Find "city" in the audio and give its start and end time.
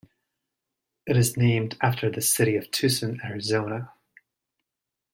2.21-2.55